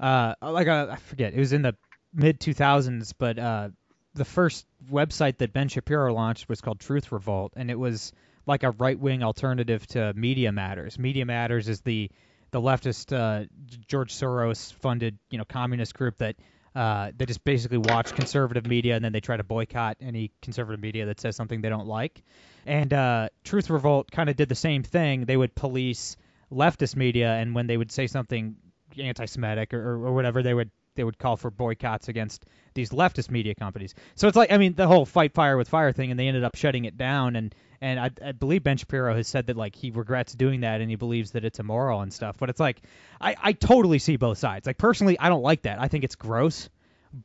[0.00, 1.76] uh, like uh, I forget, it was in the
[2.12, 3.68] mid 2000s, but uh,
[4.16, 8.12] the first website that Ben Shapiro launched was called Truth Revolt, and it was
[8.46, 10.98] like a right wing alternative to Media Matters.
[10.98, 12.10] Media Matters is the
[12.52, 13.46] the leftist uh,
[13.86, 16.36] George Soros funded, you know, communist group that
[16.74, 21.06] uh, just basically watch conservative media and then they try to boycott any conservative media
[21.06, 22.22] that says something they don't like.
[22.64, 25.24] And uh, Truth Revolt kind of did the same thing.
[25.24, 26.16] They would police
[26.52, 28.56] leftist media, and when they would say something
[28.96, 33.54] anti-Semitic or, or whatever, they would they would call for boycotts against these leftist media
[33.54, 33.94] companies.
[34.14, 36.44] So it's like I mean the whole fight fire with fire thing, and they ended
[36.44, 37.36] up shutting it down.
[37.36, 40.80] And and I, I believe Ben Shapiro has said that like he regrets doing that
[40.80, 42.36] and he believes that it's immoral and stuff.
[42.38, 42.82] But it's like
[43.20, 44.66] I I totally see both sides.
[44.66, 45.80] Like personally, I don't like that.
[45.80, 46.68] I think it's gross,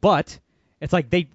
[0.02, 0.40] but
[0.80, 1.30] it's like they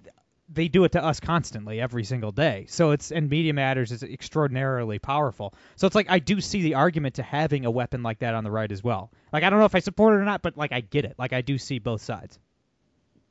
[0.49, 2.65] they do it to us constantly every single day.
[2.69, 5.53] So it's and Media Matters is extraordinarily powerful.
[5.75, 8.43] So it's like I do see the argument to having a weapon like that on
[8.43, 9.11] the right as well.
[9.33, 11.15] Like I don't know if I support it or not, but like I get it.
[11.17, 12.39] Like I do see both sides.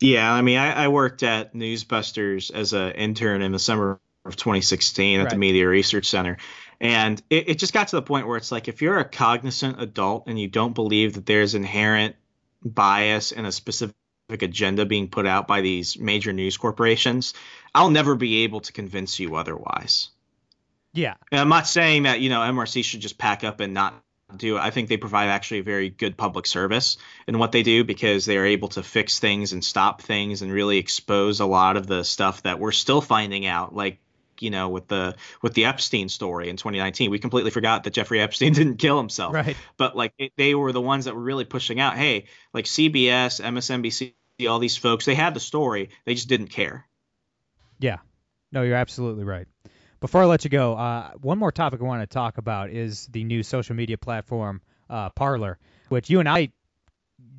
[0.01, 4.37] Yeah, I mean, I, I worked at Newsbusters as an intern in the summer of
[4.37, 5.31] 2016 at Right.
[5.31, 6.37] the Media Research Center.
[6.81, 9.81] And it, it just got to the point where it's like if you're a cognizant
[9.81, 12.17] adult and you don't believe that there's inherent
[12.63, 13.97] bias in a specific
[14.29, 17.35] agenda being put out by these major news corporations,
[17.75, 20.09] I'll never be able to convince you otherwise.
[20.93, 21.15] Yeah.
[21.31, 23.95] And I'm not saying that, you know, MRC should just pack up and not
[24.37, 24.61] do it.
[24.61, 26.97] I think they provide actually a very good public service
[27.29, 30.51] in what they do because they are able to fix things and stop things and
[30.53, 33.75] really expose a lot of the stuff that we're still finding out.
[33.75, 33.99] Like,
[34.43, 38.21] you know, with the with the Epstein story in 2019, we completely forgot that Jeffrey
[38.21, 39.35] Epstein didn't kill himself.
[39.35, 39.57] Right.
[39.77, 43.41] But like it, they were the ones that were really pushing out, hey, like CBS,
[43.41, 44.15] MSNBC,
[44.49, 46.87] all these folks, they had the story, they just didn't care.
[47.79, 47.99] Yeah.
[48.53, 49.47] No, you're absolutely right.
[50.01, 53.07] Before I let you go, uh, one more topic I want to talk about is
[53.07, 56.51] the new social media platform, uh, Parler, which you and I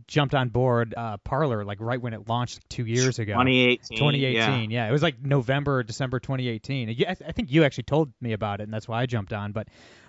[0.07, 3.33] jumped on board uh, Parler like right when it launched two years ago.
[3.33, 3.97] 2018.
[3.97, 4.83] 2018, Yeah.
[4.83, 4.89] yeah.
[4.89, 6.89] It was like November or December 2018.
[6.89, 9.33] I th- I think you actually told me about it, and that's why I jumped
[9.33, 9.51] on.
[9.51, 9.67] But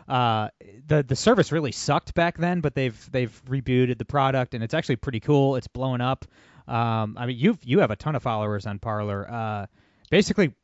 [0.08, 0.48] uh,
[0.86, 4.74] the the service really sucked back then, but they've they've rebooted the product, and it's
[4.74, 5.56] actually pretty cool.
[5.56, 6.24] It's blowing up.
[6.66, 9.28] Um, I mean, you you have a ton of followers on Parler.
[9.30, 9.66] Uh,
[10.10, 10.54] basically,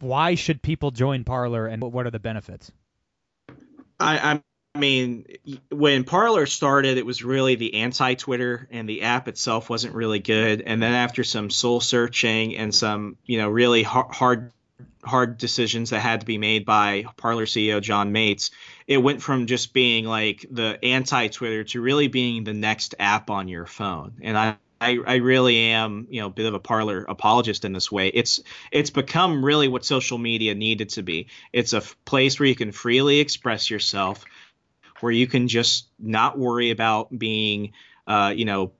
[0.00, 2.72] why should people join Parler, and what what are the benefits?
[4.00, 4.42] I, I
[4.78, 5.26] mean,
[5.70, 10.62] when Parler started, it was really the anti-Twitter, and the app itself wasn't really good.
[10.62, 14.50] And then after some soul searching and some, you know, really hard,
[15.04, 18.50] hard, decisions that had to be made by Parler CEO John Matze,
[18.88, 23.48] it went from just being like the anti-Twitter to really being the next app on
[23.48, 24.14] your phone.
[24.22, 24.56] And I.
[24.80, 28.08] I, I really am, you know, a bit of a Parler apologist in this way.
[28.08, 31.28] It's it's become really what social media needed to be.
[31.54, 34.26] It's a f- place where you can freely express yourself,
[35.00, 37.72] where you can just not worry about being,
[38.06, 38.72] uh, you know,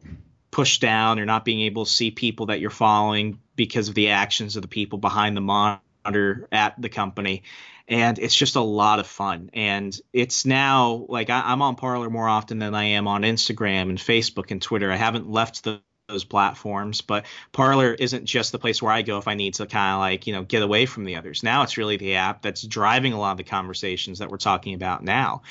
[0.50, 4.10] pushed down or not being able to see people that you're following because of the
[4.10, 7.42] actions of the people behind the monitor at the company.
[7.86, 9.50] And it's just a lot of fun.
[9.52, 13.90] And it's now like I, I'm on Parler more often than I am on Instagram
[13.90, 14.90] and Facebook and Twitter.
[14.90, 19.16] I haven't left the those platforms, but Parler isn't just the place where I go
[19.18, 21.42] if I need to kind of like, you know, get away from the others.
[21.42, 24.74] Now it's really the app that's driving a lot of the conversations that we're talking
[24.74, 25.42] about now.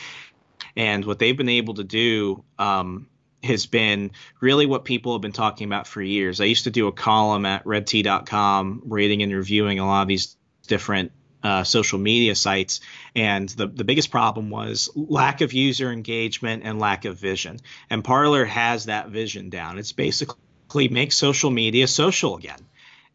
[0.75, 3.07] And what they've been able to do um,
[3.43, 6.41] has been really what people have been talking about for years.
[6.41, 10.35] I used to do a column at redT.com rating and reviewing a lot of these
[10.67, 11.11] different
[11.43, 12.79] uh, social media sites.
[13.15, 17.59] And the, the biggest problem was lack of user engagement and lack of vision.
[17.89, 19.77] And Parler has that vision down.
[19.77, 20.37] It's basically
[20.73, 22.59] basically make social media social again.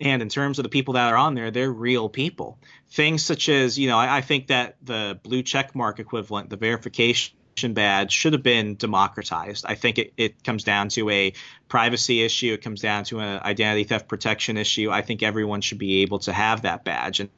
[0.01, 2.59] And in terms of the people that are on there, they're real people.
[2.91, 6.57] Things such as, you know, I, I think that the blue check mark equivalent, the
[6.57, 9.65] verification badge should have been democratized.
[9.67, 11.33] I think it, it comes down to a
[11.69, 12.53] privacy issue.
[12.53, 14.91] It comes down to an identity theft protection issue.
[14.91, 17.31] I think everyone should be able to have that badge, and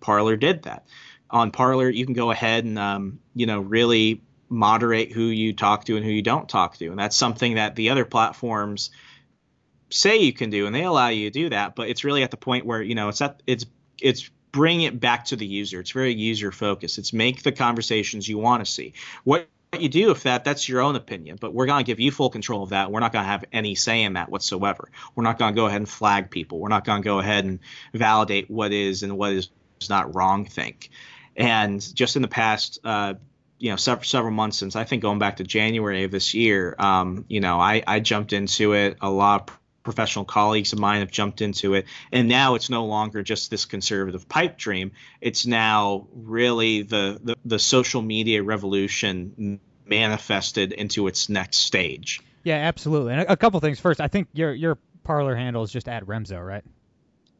[0.00, 0.86] Parler did that.
[1.30, 5.86] On Parler, you can go ahead and um, you know really moderate who you talk
[5.86, 8.90] to and who you don't talk to, and that's something that the other platforms
[9.90, 11.74] say you can do, and they allow you to do that.
[11.74, 13.66] But it's really at the point where you know it's at it's
[14.00, 15.80] it's bring it back to the user.
[15.80, 16.98] It's very user focused.
[16.98, 18.92] It's make the conversations you want to see.
[19.24, 19.48] What
[19.78, 22.30] you do if that that's your own opinion, but we're going to give you full
[22.30, 22.90] control of that.
[22.90, 24.90] We're not going to have any say in that whatsoever.
[25.14, 26.58] We're not going to go ahead and flag people.
[26.58, 27.58] We're not going to go ahead and
[27.94, 29.48] validate what is and what is
[29.88, 30.90] not wrong think.
[31.36, 33.14] And just in the past, uh,
[33.58, 36.76] you know, several, several months since I think going back to January of this year,
[36.78, 38.98] um, you know, I, I jumped into it.
[39.00, 41.86] A lot of professional colleagues of mine have jumped into it.
[42.10, 44.92] And now it's no longer just this conservative pipe dream.
[45.20, 52.20] It's now really the the, the social media revolution manifested into its next stage.
[52.44, 53.12] Yeah absolutely.
[53.12, 53.80] And a, a couple things.
[53.80, 56.64] First i think your your Parler handle is just at remso right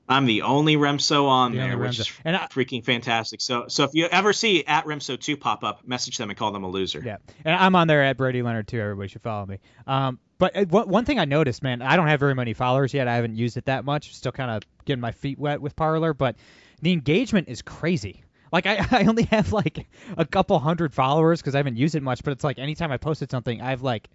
[0.09, 2.01] I'm the only Remso on The there, which Remso.
[2.01, 3.41] is And I- freaking fantastic.
[3.41, 6.51] So, so if you ever see at Remso two pop up, message them and call
[6.53, 7.01] them a loser.
[7.05, 8.81] Yeah, and I'm on there at Brady Leonard too.
[8.81, 9.59] Everybody should follow me.
[9.87, 13.07] Um, but uh, one thing I noticed, man, I don't have very many followers yet.
[13.07, 14.15] I haven't used it that much.
[14.15, 16.35] Still kind of getting my feet wet with Parler, but
[16.83, 18.23] the engagement is crazy.
[18.51, 19.87] Like I, I only have like
[20.19, 22.25] a couple hundred followers because I haven't used it much.
[22.25, 24.11] But it's like anytime I posted something, I've like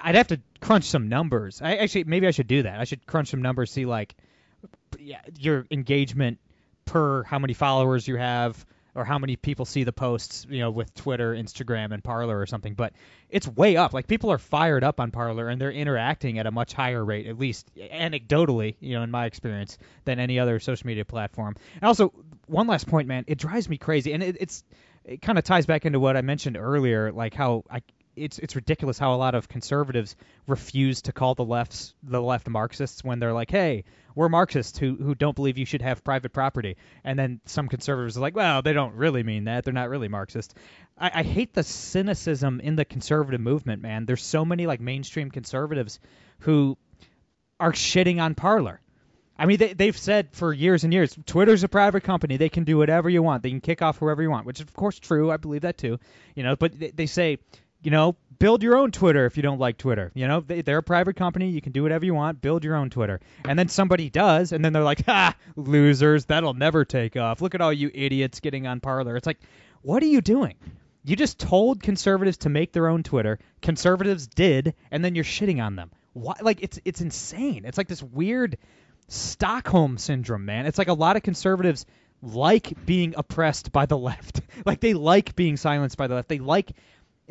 [0.00, 1.60] I'd have to crunch some numbers.
[1.62, 2.78] I actually maybe I should do that.
[2.78, 4.14] I should crunch some numbers, see like
[5.38, 6.38] your engagement
[6.84, 10.70] per how many followers you have or how many people see the posts, you know,
[10.70, 12.74] with Twitter, Instagram, and Parler or something.
[12.74, 12.92] But
[13.30, 13.94] it's way up.
[13.94, 17.26] Like people are fired up on Parler and they're interacting at a much higher rate,
[17.26, 21.56] at least anecdotally, you know, in my experience, than any other social media platform.
[21.74, 22.12] And also,
[22.46, 24.62] one last point, man, it drives me crazy, and it, it's
[25.04, 27.80] it kind of ties back into what I mentioned earlier, like how I
[28.16, 32.48] it's it's ridiculous how a lot of conservatives refuse to call the lefts the left
[32.48, 36.32] Marxists when they're like, hey, we're Marxists who who don't believe you should have private
[36.32, 39.64] property, and then some conservatives are like, well, they don't really mean that.
[39.64, 40.54] They're not really Marxist.
[40.98, 44.06] I, I hate the cynicism in the conservative movement, man.
[44.06, 46.00] There's so many like mainstream conservatives
[46.40, 46.76] who
[47.58, 48.80] are shitting on Parler.
[49.38, 52.36] I mean, they, they've said for years and years, Twitter's a private company.
[52.36, 53.42] They can do whatever you want.
[53.42, 55.30] They can kick off whoever you want, which is of course true.
[55.30, 55.98] I believe that too.
[56.36, 57.38] You know, but they, they say,
[57.82, 60.10] you know, build your own Twitter if you don't like Twitter.
[60.14, 61.50] You know, they, they're a private company.
[61.50, 62.40] You can do whatever you want.
[62.40, 63.20] Build your own Twitter.
[63.44, 66.24] And then somebody does, and then they're like, ha, losers.
[66.26, 67.40] That'll never take off.
[67.40, 69.16] Look at all you idiots getting on Parler.
[69.16, 69.40] It's like,
[69.82, 70.56] what are you doing?
[71.04, 73.38] You just told conservatives to make their own Twitter.
[73.60, 75.90] Conservatives did, and then you're shitting on them.
[76.12, 76.34] Why?
[76.40, 77.64] Like it's it's insane.
[77.64, 78.58] It's like this weird
[79.08, 80.66] Stockholm syndrome, man.
[80.66, 81.86] It's like a lot of conservatives
[82.22, 84.40] like being oppressed by the left.
[84.64, 86.28] like they like being silenced by the left.
[86.28, 86.72] They like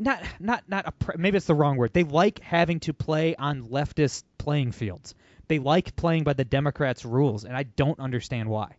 [0.02, 1.94] not not not oppre- maybe it's the wrong word.
[1.94, 5.16] They like having to play on leftist playing fields.
[5.48, 8.76] They like playing by the Democrats' rules, and I don't understand why.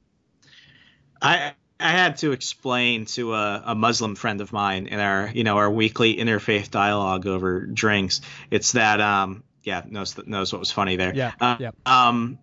[1.20, 5.44] I I had to explain to a, a Muslim friend of mine in our you
[5.44, 8.20] know our weekly interfaith dialogue over drinks.
[8.50, 11.14] It's that um yeah knows knows what was funny there.
[11.14, 11.70] Yeah, Uh, yeah.
[11.87, 12.38] Um,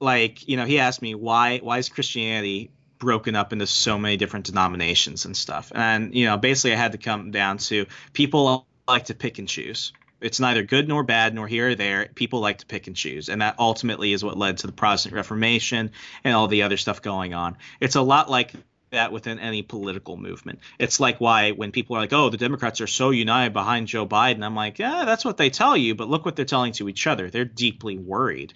[0.00, 4.16] like you know he asked me why why is Christianity broken up into so many
[4.16, 8.66] different denominations and stuff and you know basically I had to come down to people
[8.86, 9.92] like to pick and choose.
[10.20, 12.10] It's neither good nor bad nor here or there.
[12.14, 15.14] People like to pick and choose, and that ultimately is what led to the Protestant
[15.14, 15.92] Reformation
[16.24, 17.56] and all the other stuff going on.
[17.80, 18.52] It's a lot like
[18.90, 20.58] that within any political movement.
[20.78, 24.06] It's like why when people are like, "Oh, the Democrats are so united behind Joe
[24.06, 26.88] Biden," I'm like, "Yeah, that's what they tell you, but look what they're telling to
[26.88, 27.30] each other.
[27.30, 28.52] They're deeply worried."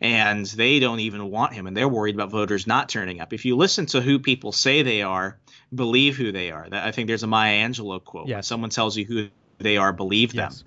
[0.00, 3.32] And they don't even want him, and they're worried about voters not turning up.
[3.32, 5.38] If you listen to who people say they are,
[5.74, 6.68] believe who they are.
[6.68, 8.24] That I think there's a Maya Angelou quote.
[8.24, 8.46] When Yes.
[8.46, 10.50] someone tells you who they are, believe them.
[10.50, 10.64] Yes.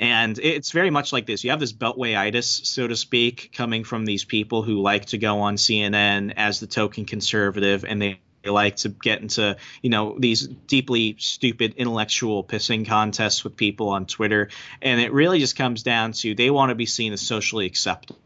[0.00, 1.42] And it's very much like this.
[1.42, 5.40] You have this beltwayitis, so to speak, coming from these people who like to go
[5.40, 10.16] on CNN as the token conservative, and they they like to get into you know
[10.18, 14.48] these deeply stupid intellectual pissing contests with people on Twitter,
[14.80, 18.20] and it really just comes down to they want to be seen as socially acceptable.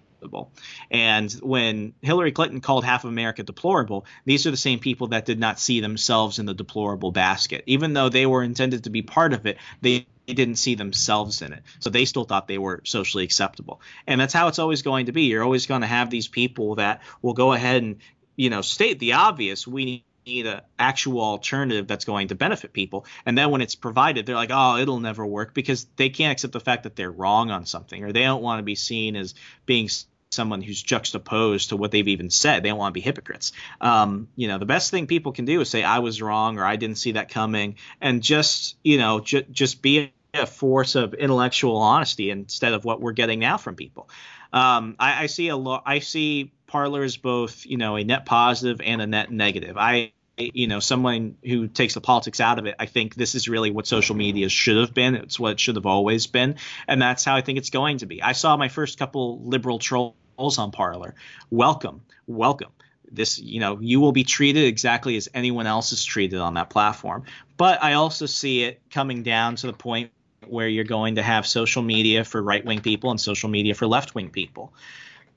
[0.90, 5.24] And when Hillary Clinton called half of America deplorable, these are the same people that
[5.24, 7.64] did not see themselves in the deplorable basket.
[7.66, 11.52] Even though they were intended to be part of it, they didn't see themselves in
[11.52, 11.62] it.
[11.80, 13.80] So they still thought they were socially acceptable.
[14.06, 15.22] And that's how it's always going to be.
[15.22, 17.96] You're always going to have these people that will go ahead and,
[18.36, 19.66] you know, state the obvious.
[19.66, 23.06] We need an actual alternative that's going to benefit people.
[23.26, 26.52] And then when it's provided, they're like, oh, it'll never work because they can't accept
[26.52, 29.34] the fact that they're wrong on something or they don't want to be seen as
[29.66, 29.88] being
[30.33, 32.62] someone who's juxtaposed to what they've even said.
[32.62, 33.53] They don't want to be hypocrites.
[33.80, 36.64] Um, you know, the best thing people can do is say, I was wrong or
[36.64, 41.14] I didn't see that coming and just, you know, ju- just be a force of
[41.14, 44.09] intellectual honesty instead of what we're getting now from people.
[44.53, 45.83] Um, I, I see a lot.
[45.87, 49.76] I see Parler is both, you know, a net positive and a net negative.
[49.76, 53.49] I, you know, someone who takes the politics out of it, I think this is
[53.49, 55.14] really what social media should have been.
[55.14, 56.57] It's what it should have always been,
[56.89, 58.22] and that's how I think it's going to be.
[58.22, 61.14] I saw my first couple liberal trolls on Parler.
[61.51, 62.72] Welcome, welcome.
[63.11, 66.70] This, you know, you will be treated exactly as anyone else is treated on that
[66.70, 67.24] platform.
[67.57, 70.11] But I also see it coming down to the point
[70.47, 73.87] where you're going to have social media for right wing people and social media for
[73.87, 74.72] left wing people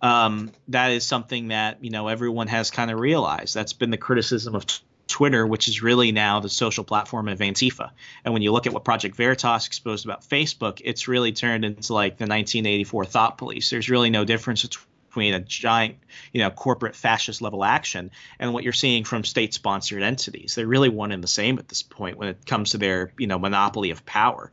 [0.02, 3.56] um, that is something that you know everyone has kind of realized.
[3.56, 4.66] That's been the criticism of
[5.08, 7.92] Twitter, which is really now the social platform of Antifa.
[8.24, 11.94] And when you look at what Project Veritas exposed about Facebook, it's really turned into
[11.94, 13.70] like the 1984 thought police.
[13.70, 15.98] There's really no difference between a giant,
[16.34, 20.56] you know, corporate fascist level action and what you're seeing from state-sponsored entities.
[20.56, 23.28] They're really one and the same at this point when it comes to their, you
[23.28, 24.52] know, monopoly of power.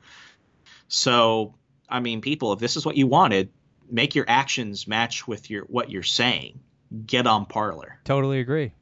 [0.88, 1.55] So,
[1.88, 3.48] I mean, people, if this is what you wanted,
[3.90, 6.61] make your actions match with your what you're saying.
[7.07, 7.98] Get on Parler.
[8.05, 8.72] Totally agree.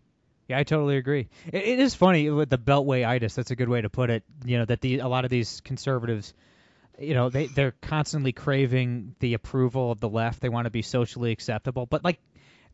[0.51, 1.29] Yeah, I totally agree.
[1.53, 3.37] it, it is funny with the beltway itis.
[3.37, 4.25] That's a good way to put it.
[4.45, 6.35] You know that the a lot of these conservatives,
[6.99, 10.41] you know, they they're constantly craving the approval of the left.
[10.41, 12.19] They want to be socially acceptable, but like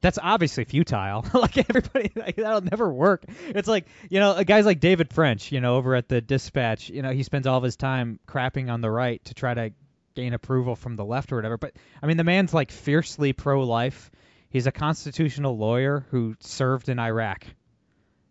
[0.00, 1.26] that's obviously futile.
[1.34, 3.24] like everybody, like, that'll never work.
[3.48, 7.02] It's like you know, guys like David French, you know, over at the Dispatch, you
[7.02, 9.72] know, he spends all of his time crapping on the right to try to
[10.14, 11.58] gain approval from the left or whatever.
[11.58, 14.10] But I mean, the man's like fiercely pro-life.
[14.48, 17.44] He's a constitutional lawyer who served in Iraq.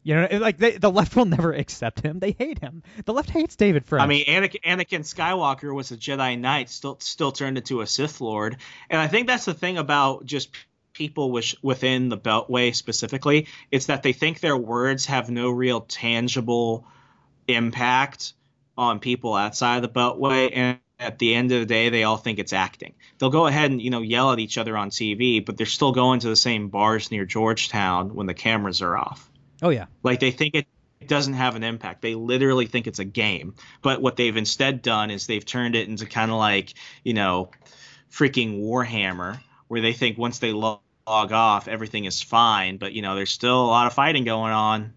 [0.05, 2.19] You know, like they, the left will never accept him.
[2.19, 2.83] They hate him.
[3.05, 4.03] The left hates David French.
[4.03, 8.21] I mean, Anakin, Anakin Skywalker was a Jedi Knight, still still turned into a Sith
[8.21, 10.49] Lord, and I think that's the thing about just
[10.93, 13.47] people which, within the Beltway specifically.
[13.71, 16.85] It's that they think their words have no real tangible
[17.47, 18.33] impact
[18.77, 22.17] on people outside of the Beltway, and at the end of the day, they all
[22.17, 22.93] think it's acting.
[23.17, 25.93] They'll go ahead and you know yell at each other on TV, but they're still
[25.93, 29.31] going to the same bars near Georgetown when the cameras are off.
[29.61, 30.67] Oh yeah, like they think it
[31.07, 32.01] doesn't have an impact.
[32.01, 33.55] They literally think it's a game.
[33.81, 37.51] But what they've instead done is they've turned it into kind of like you know
[38.11, 42.77] freaking Warhammer, where they think once they log off, everything is fine.
[42.77, 44.93] But you know there's still a lot of fighting going on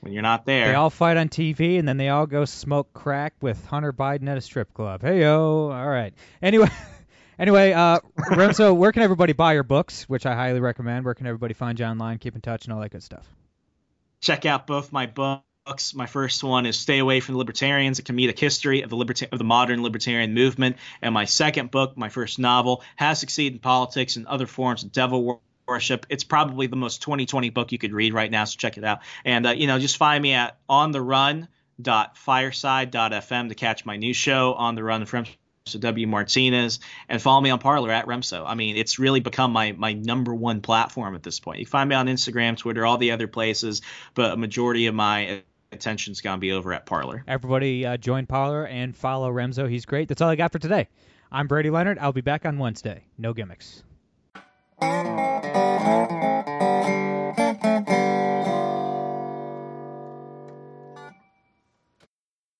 [0.00, 0.68] when you're not there.
[0.68, 4.28] They all fight on TV and then they all go smoke crack with Hunter Biden
[4.28, 5.02] at a strip club.
[5.02, 6.14] Hey yo, all right.
[6.42, 6.68] Anyway,
[7.38, 8.00] anyway, uh,
[8.30, 11.04] Remso, where can everybody buy your books, which I highly recommend?
[11.04, 13.26] Where can everybody find you online, keep in touch, and all that good stuff?
[14.26, 15.94] Check out both my books.
[15.94, 19.28] My first one is "Stay Away from the Libertarians: A Comedic History of the Liberta-
[19.30, 23.52] of the Modern Libertarian Movement," and my second book, my first novel, "How to Succeed
[23.52, 26.06] in Politics and Other Forms of Devil worship.
[26.08, 28.98] It's probably the most 2020 book you could read right now, so check it out.
[29.24, 31.46] And uh, you know, just find me at on the run
[31.80, 35.26] dot fireside.fm to catch my new show on the run from
[35.66, 38.44] so W Martinez and follow me on Parler at Remso.
[38.46, 41.58] I mean, it's really become my my number one platform at this point.
[41.58, 43.82] You find me on Instagram, Twitter, all the other places,
[44.14, 45.42] but a majority of my
[45.72, 47.24] attention's gonna be over at Parler.
[47.26, 49.68] Everybody uh, join Parler and follow Remso.
[49.68, 50.08] He's great.
[50.08, 50.88] That's all I got for today.
[51.32, 51.98] I'm Brady Leonard.
[51.98, 53.04] I'll be back on Wednesday.
[53.18, 53.82] No gimmicks.